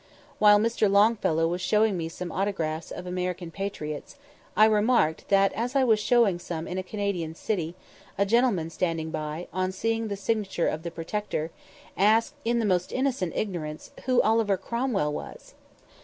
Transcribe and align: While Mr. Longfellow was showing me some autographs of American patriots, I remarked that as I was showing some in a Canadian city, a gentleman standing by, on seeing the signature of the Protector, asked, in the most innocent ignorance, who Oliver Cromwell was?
While 0.39 0.57
Mr. 0.57 0.89
Longfellow 0.89 1.47
was 1.47 1.61
showing 1.61 1.95
me 1.95 2.09
some 2.09 2.31
autographs 2.31 2.89
of 2.89 3.05
American 3.05 3.51
patriots, 3.51 4.15
I 4.57 4.65
remarked 4.65 5.29
that 5.29 5.53
as 5.53 5.75
I 5.75 5.83
was 5.83 5.99
showing 5.99 6.39
some 6.39 6.67
in 6.67 6.79
a 6.79 6.81
Canadian 6.81 7.35
city, 7.35 7.75
a 8.17 8.25
gentleman 8.25 8.71
standing 8.71 9.11
by, 9.11 9.47
on 9.53 9.71
seeing 9.71 10.07
the 10.07 10.17
signature 10.17 10.67
of 10.67 10.81
the 10.81 10.89
Protector, 10.89 11.51
asked, 11.95 12.33
in 12.43 12.57
the 12.57 12.65
most 12.65 12.91
innocent 12.91 13.33
ignorance, 13.35 13.91
who 14.05 14.19
Oliver 14.23 14.57
Cromwell 14.57 15.13
was? 15.13 15.53